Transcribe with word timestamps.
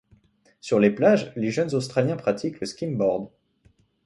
Sur 0.61 0.79
les 0.79 0.89
plages, 0.89 1.31
les 1.35 1.51
jeunes 1.51 1.75
Australiens 1.75 2.15
pratiquent 2.15 2.59
le 2.59 2.65
skimboard. 2.65 3.29